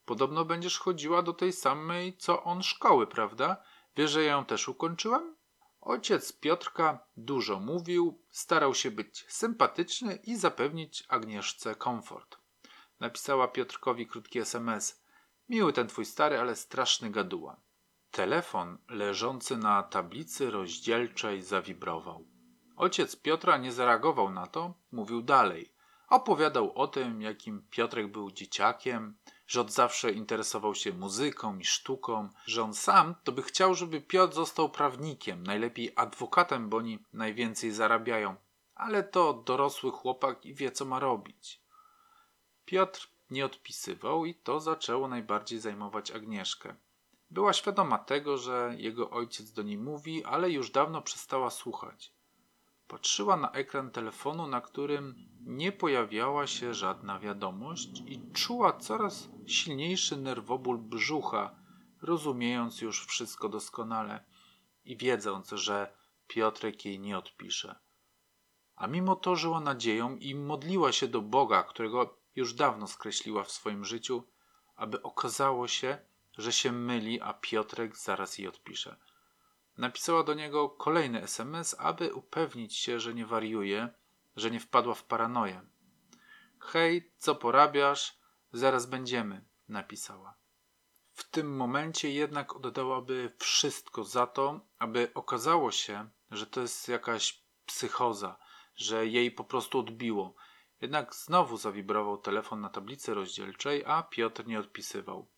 [0.06, 3.64] Podobno będziesz chodziła do tej samej, co on szkoły, prawda?
[3.96, 5.36] Wiesz, że ja ją też ukończyłem?
[5.82, 12.38] Ojciec Piotrka dużo mówił, starał się być sympatyczny i zapewnić Agnieszce komfort.
[13.00, 15.04] Napisała Piotrkowi krótki SMS.
[15.50, 17.62] Miły ten twój stary, ale straszny gaduła.
[18.12, 22.28] Telefon leżący na tablicy rozdzielczej zawibrował.
[22.76, 25.74] Ojciec Piotra nie zareagował na to, mówił dalej.
[26.10, 29.18] Opowiadał o tym, jakim Piotrek był dzieciakiem,
[29.52, 34.02] że od zawsze interesował się muzyką i sztuką, że on sam to by chciał, żeby
[34.02, 38.36] Piotr został prawnikiem, najlepiej adwokatem, bo oni najwięcej zarabiają.
[38.76, 41.62] Ale to dorosły chłopak i wie, co ma robić.
[42.66, 46.76] Piotr nie odpisywał i to zaczęło najbardziej zajmować Agnieszkę.
[47.32, 52.14] Była świadoma tego, że jego ojciec do niej mówi, ale już dawno przestała słuchać.
[52.92, 60.18] Patrzyła na ekran telefonu, na którym nie pojawiała się żadna wiadomość i czuła coraz silniejszy
[60.18, 61.56] nerwoból brzucha,
[62.02, 64.26] rozumiejąc już wszystko doskonale
[64.86, 65.94] i wiedząc, że
[66.28, 67.76] Piotrek jej nie odpisze.
[68.76, 73.52] A mimo to żyła nadzieją i modliła się do Boga, którego już dawno skreśliła w
[73.52, 74.24] swoim życiu,
[74.76, 75.98] aby okazało się,
[76.38, 78.96] że się myli, a Piotrek zaraz jej odpisze.
[79.82, 83.90] Napisała do niego kolejny SMS, aby upewnić się, że nie wariuje,
[84.36, 85.62] że nie wpadła w paranoję.
[86.60, 88.18] Hej, co porabiasz?
[88.54, 90.38] Zaraz będziemy, napisała.
[91.14, 97.44] W tym momencie jednak oddałaby wszystko za to, aby okazało się, że to jest jakaś
[97.66, 98.38] psychoza,
[98.76, 100.36] że jej po prostu odbiło.
[100.82, 105.31] Jednak znowu zawibrował telefon na tablicy rozdzielczej, a Piotr nie odpisywał.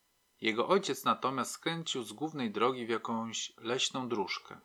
[0.44, 4.60] Jego ojciec natomiast skręcił z głównej drogi w jakąś leśną dróżkę.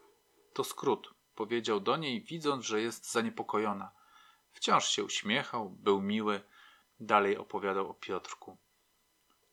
[0.52, 3.90] To skrót, powiedział do niej, widząc, że jest zaniepokojona.
[4.52, 6.40] Wciąż się uśmiechał, był miły,
[7.00, 8.56] dalej opowiadał o Piotrku.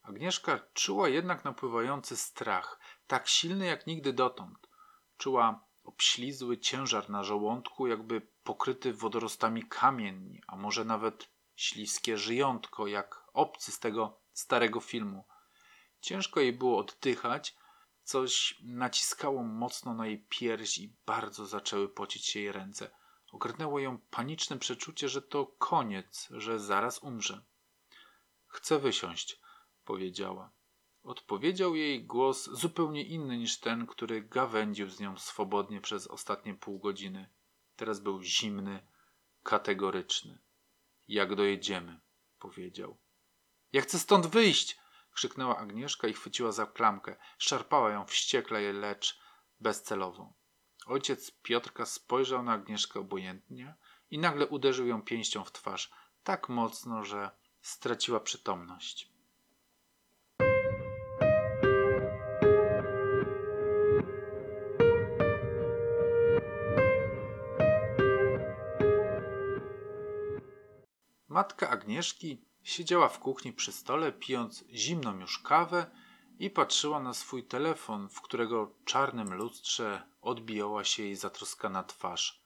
[0.03, 4.67] Agnieszka czuła jednak napływający strach, tak silny jak nigdy dotąd.
[5.17, 13.23] Czuła obślizły ciężar na żołądku, jakby pokryty wodorostami kamień, a może nawet śliskie żyjątko, jak
[13.33, 15.23] obcy z tego starego filmu.
[16.05, 17.55] Ciężko jej było oddychać,
[18.03, 22.91] coś naciskało mocno na jej pierś i bardzo zaczęły pocić się jej ręce.
[23.31, 27.45] Ogarnęło ją paniczne przeczucie, że to koniec, że zaraz umrze.
[28.47, 29.39] Chcę wysiąść,
[29.85, 30.51] powiedziała.
[31.03, 36.79] Odpowiedział jej głos zupełnie inny niż ten, który gawędził z nią swobodnie przez ostatnie pół
[36.79, 37.29] godziny.
[37.75, 38.87] Teraz był zimny,
[39.43, 40.39] kategoryczny.
[41.07, 41.99] Jak dojedziemy,
[42.39, 42.97] powiedział.
[43.73, 44.84] Ja chcę stąd wyjść!
[45.15, 47.15] Krzyknęła Agnieszka i chwyciła za klamkę.
[47.38, 49.19] Szarpała ją wściekle, lecz
[49.60, 50.34] bezcelowo.
[50.86, 53.75] Ojciec Piotrka spojrzał na Agnieszkę obojętnie
[54.12, 55.91] i nagle uderzył ją pięścią w twarz
[56.23, 59.15] tak mocno, że straciła przytomność.
[71.28, 75.91] Matka Agnieszki siedziała w kuchni przy stole, pijąc zimną już kawę
[76.39, 82.43] i patrzyła na swój telefon, w którego czarnym lustrze odbijała się jej zatroskana twarz.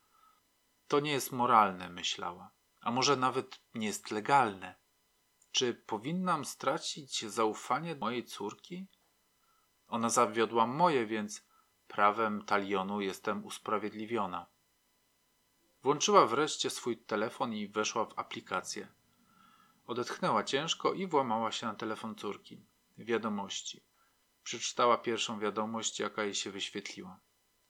[0.87, 2.51] To nie jest moralne, myślała,
[2.81, 4.75] a może nawet nie jest legalne.
[5.51, 8.87] Czy powinnam stracić zaufanie mojej córki?
[9.87, 11.47] Ona zawiodła moje, więc
[11.87, 14.45] prawem talionu jestem usprawiedliwiona.
[15.83, 18.98] Włączyła wreszcie swój telefon i weszła w aplikację.
[19.89, 22.65] Odetchnęła ciężko i włamała się na telefon córki.
[22.97, 23.83] Wiadomości.
[24.43, 27.19] Przeczytała pierwszą wiadomość, jaka jej się wyświetliła.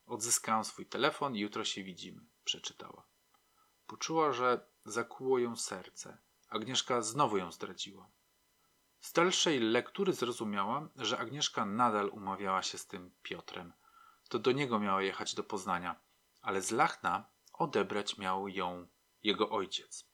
[0.06, 3.06] Odzyskałam swój telefon i jutro się widzimy, przeczytała.
[3.88, 6.18] Poczuła, że zakuło ją serce.
[6.50, 8.10] Agnieszka znowu ją zdradziła.
[9.00, 13.74] Z dalszej lektury zrozumiała, że Agnieszka nadal umawiała się z tym Piotrem.
[14.30, 16.00] To do niego miała jechać do Poznania,
[16.42, 18.88] ale z Lachna odebrać miał ją
[19.24, 20.09] jego ojciec.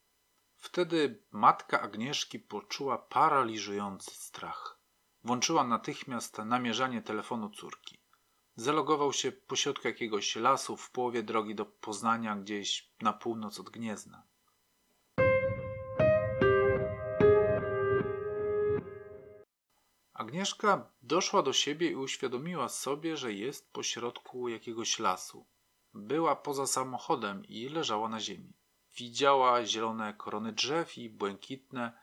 [0.65, 4.80] Wtedy matka Agnieszki poczuła paraliżujący strach.
[5.23, 7.97] Włączyła natychmiast namierzanie telefonu córki.
[8.56, 14.23] Zalogował się pośrodku jakiegoś lasu w połowie drogi do Poznania, gdzieś na północ od Gniezna.
[20.13, 25.45] Agnieszka doszła do siebie i uświadomiła sobie, że jest pośrodku jakiegoś lasu.
[25.93, 28.54] Była poza samochodem i leżała na ziemi.
[28.97, 31.93] Widziała zielone korony drzew i błękitne,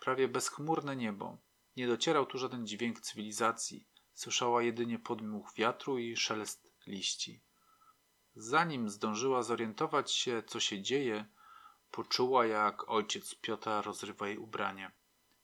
[0.00, 1.38] prawie bezchmurne niebo.
[1.76, 3.86] Nie docierał tu żaden dźwięk cywilizacji.
[4.14, 7.40] Słyszała jedynie podmuch wiatru i szelest liści.
[8.36, 11.24] Zanim zdążyła zorientować się, co się dzieje,
[11.90, 14.90] poczuła, jak ojciec Piotra rozrywa jej ubranie.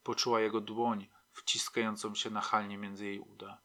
[0.02, 3.60] Poczuła jego dłoń wciskającą się nachalnie między jej uda.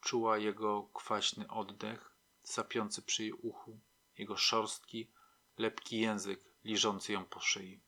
[0.00, 3.78] Czuła jego kwaśny oddech, sapiący przy jej uchu,
[4.18, 5.10] jego szorstki,
[5.58, 7.80] lepki język liżący ją po szyi.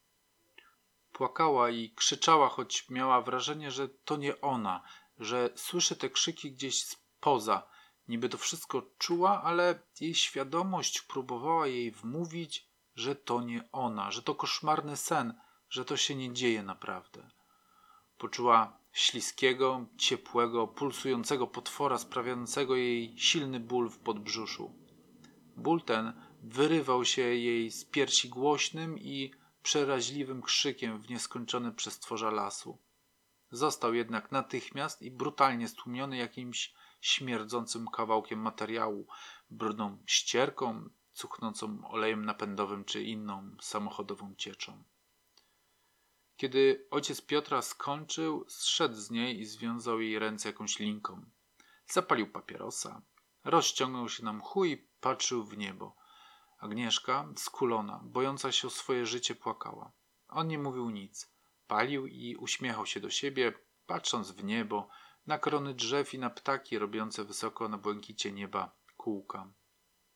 [1.12, 4.82] Płakała i krzyczała, choć miała wrażenie, że to nie ona,
[5.18, 7.68] że słyszy te krzyki gdzieś spoza.
[8.08, 14.22] Niby to wszystko czuła, ale jej świadomość próbowała jej wmówić, że to nie ona, że
[14.22, 17.30] to koszmarny sen, że to się nie dzieje naprawdę.
[18.18, 24.74] Poczuła śliskiego, ciepłego, pulsującego potwora sprawiającego jej silny ból w podbrzuszu.
[25.56, 29.30] Ból ten wyrywał się jej z piersi głośnym i
[29.62, 32.78] przeraźliwym krzykiem w nieskończone przestworza lasu.
[33.50, 39.06] Został jednak natychmiast i brutalnie stłumiony jakimś śmierdzącym kawałkiem materiału,
[39.50, 44.84] brudną ścierką, cuchnącą olejem napędowym czy inną samochodową cieczą.
[46.36, 51.24] Kiedy ojciec Piotra skończył, zszedł z niej i związał jej ręce jakąś linką.
[51.86, 53.02] Zapalił papierosa,
[53.44, 56.01] rozciągnął się na mchu i patrzył w niebo.
[56.62, 59.92] Agnieszka, skulona, bojąca się o swoje życie, płakała.
[60.28, 61.30] On nie mówił nic.
[61.66, 63.52] Palił i uśmiechał się do siebie,
[63.86, 64.88] patrząc w niebo,
[65.26, 69.52] na krony drzew i na ptaki robiące wysoko na błękicie nieba kółka.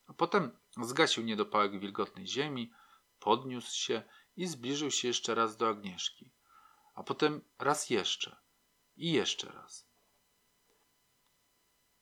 [0.07, 2.73] A potem zgasił niedopałek wilgotnej ziemi,
[3.19, 4.03] podniósł się
[4.37, 6.31] i zbliżył się jeszcze raz do Agnieszki.
[6.95, 8.37] A potem raz jeszcze
[8.97, 9.89] i jeszcze raz.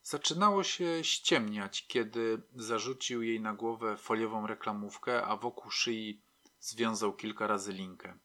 [0.04, 6.22] Zaczynało się ściemniać, kiedy zarzucił jej na głowę foliową reklamówkę, a wokół szyi
[6.60, 8.18] związał kilka razy linkę.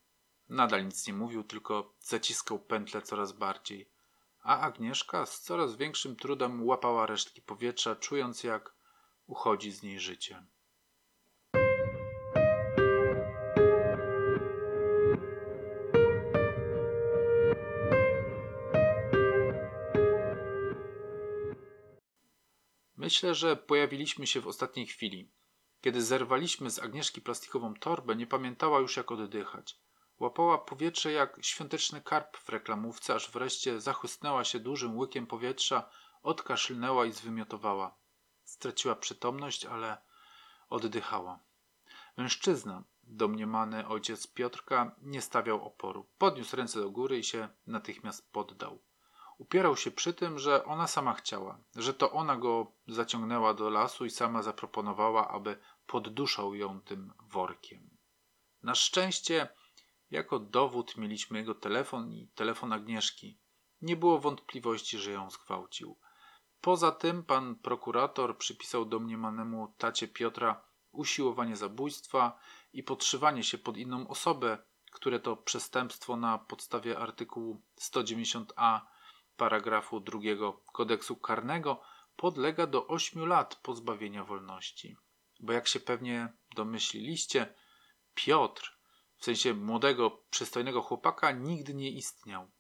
[0.50, 3.90] Nadal nic nie mówił, tylko zaciskał pętlę coraz bardziej,
[4.42, 8.74] a Agnieszka z coraz większym trudem łapała resztki powietrza, czując jak
[9.28, 10.46] uchodzi z niej życie.
[23.10, 25.32] Myślę, że pojawiliśmy się w ostatniej chwili.
[25.82, 29.80] Kiedy zerwaliśmy z Agnieszki plastikową torbę, nie pamiętała już jak oddychać.
[30.20, 35.90] Łapała powietrze jak świąteczny karp w reklamówce, aż wreszcie zachłysnęła się dużym łykiem powietrza,
[36.24, 37.98] odkaszlnęła i zwymiotowała.
[38.44, 39.98] Straciła przytomność, ale
[40.70, 41.40] oddychała.
[42.18, 46.06] Mężczyzna, domniemany ojciec Piotrka, nie stawiał oporu.
[46.18, 48.80] Podniósł ręce do góry i się natychmiast poddał.
[49.40, 54.06] Upierał się przy tym, że ona sama chciała, że to ona go zaciągnęła do lasu
[54.06, 57.98] i sama zaproponowała, aby podduszał ją tym workiem.
[58.64, 59.48] Na szczęście,
[60.12, 63.40] jako dowód mieliśmy jego telefon i telefon Agnieszki.
[63.82, 65.98] Nie było wątpliwości, że ją zgwałcił.
[66.62, 70.62] Poza tym pan prokurator przypisał domniemanemu tacie Piotra
[70.92, 72.40] usiłowanie zabójstwa
[72.74, 74.58] i podszywanie się pod inną osobę,
[74.92, 78.82] które to przestępstwo na podstawie artykułu 190a
[79.40, 80.20] paragrafu 2
[80.74, 81.82] kodeksu karnego
[82.16, 84.98] podlega do 8 lat pozbawienia wolności.
[85.40, 87.54] Bo jak się pewnie domyśliliście,
[88.16, 88.78] Piotr,
[89.16, 92.52] w sensie młodego, przystojnego chłopaka, nigdy nie istniał.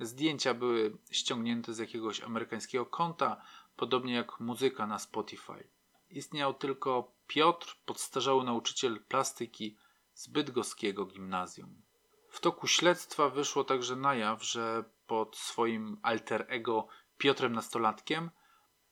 [0.00, 3.42] Zdjęcia były ściągnięte z jakiegoś amerykańskiego konta,
[3.76, 5.68] podobnie jak muzyka na Spotify.
[6.10, 9.76] Istniał tylko Piotr, podstarzały nauczyciel plastyki
[10.14, 11.82] z bydgoskiego gimnazjum.
[12.28, 16.86] W toku śledztwa wyszło także na jaw, że pod swoim alter ego
[17.18, 18.30] Piotrem Nastolatkiem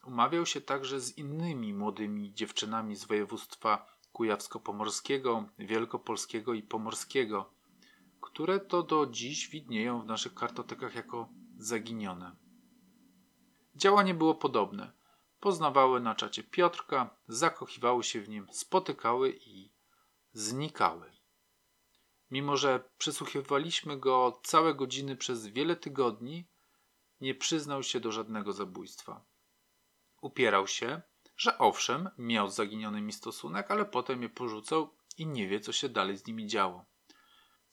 [0.07, 7.53] umawiał się także z innymi młodymi dziewczynami z województwa kujawsko-pomorskiego, wielkopolskiego i pomorskiego,
[8.21, 12.37] które to do dziś widnieją w naszych kartotekach jako zaginione.
[13.77, 14.93] Działanie było podobne.
[15.41, 19.73] Poznawały na czacie Piotrka, zakochiwały się w nim, spotykały i
[20.33, 21.12] znikały.
[22.33, 26.49] Mimo, że przesłuchiwaliśmy go całe godziny przez wiele tygodni,
[27.21, 29.25] nie przyznał się do żadnego zabójstwa.
[30.21, 31.03] Upierał się,
[31.37, 35.89] że owszem, miał z zaginionymi stosunek, ale potem je porzucał i nie wie, co się
[35.89, 36.85] dalej z nimi działo.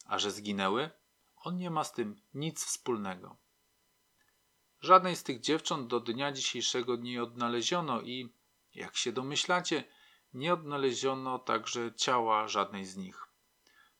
[0.05, 0.89] A że zginęły,
[1.35, 3.37] on nie ma z tym nic wspólnego.
[4.81, 8.33] Żadnej z tych dziewcząt do dnia dzisiejszego nie odnaleziono i,
[8.73, 9.83] jak się domyślacie,
[10.33, 13.28] nie odnaleziono także ciała żadnej z nich.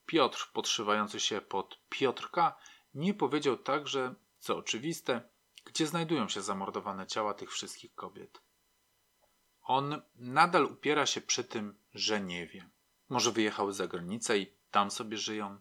[0.10, 2.58] Piotr, podszywający się pod Piotrka,
[2.94, 5.30] nie powiedział także, co oczywiste,
[5.66, 8.42] gdzie znajdują się zamordowane ciała tych wszystkich kobiet.
[9.62, 12.70] On nadal upiera się przy tym, że nie wie.
[13.10, 15.58] Może wyjechały za granicę i tam sobie żyją.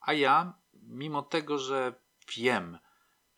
[0.00, 1.94] A ja, mimo tego, że
[2.36, 2.78] wiem,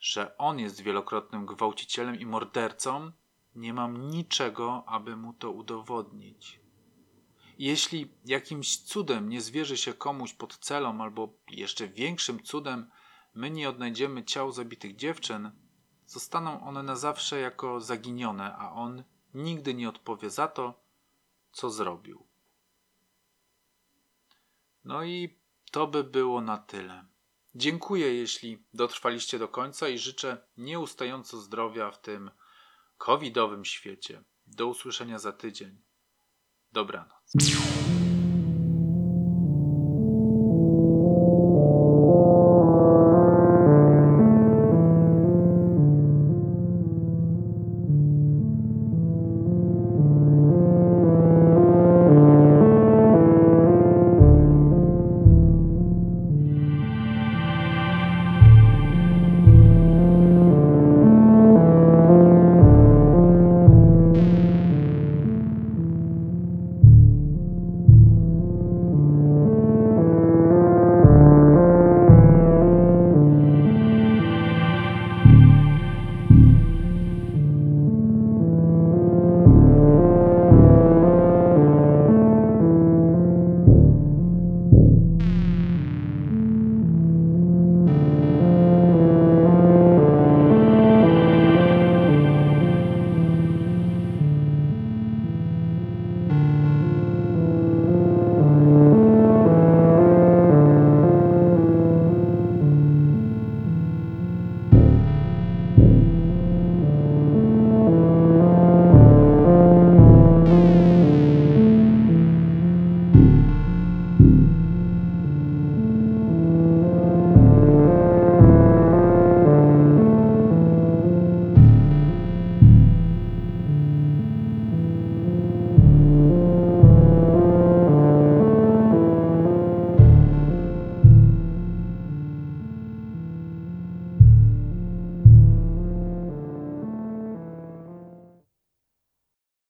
[0.00, 3.12] że on jest wielokrotnym gwałcicielem i mordercą,
[3.54, 6.59] nie mam niczego, aby mu to udowodnić.
[7.60, 12.90] Jeśli jakimś cudem nie zwierzy się komuś pod celą, albo jeszcze większym cudem
[13.34, 15.50] my nie odnajdziemy ciał zabitych dziewczyn,
[16.06, 19.04] zostaną one na zawsze jako zaginione, a on
[19.34, 20.84] nigdy nie odpowie za to,
[21.52, 22.26] co zrobił.
[24.84, 25.38] No i
[25.70, 27.06] to by było na tyle.
[27.54, 32.30] Dziękuję, jeśli dotrwaliście do końca i życzę nieustająco zdrowia w tym
[32.98, 34.22] covidowym świecie.
[34.46, 35.89] Do usłyszenia za tydzień.
[36.72, 37.99] Dobranoc.